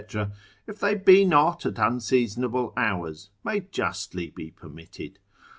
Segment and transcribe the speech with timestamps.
[0.65, 5.19] if they be not at unseasonable hours, may justly be permitted.